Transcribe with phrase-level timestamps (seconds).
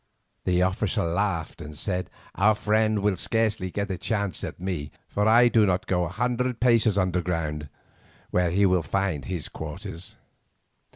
[0.45, 5.27] The officer laughed and said: "Our friend will scarcely get a chance at me, for
[5.27, 7.69] I do not go a hundred paces underground,
[8.31, 10.15] where he will find his quarters.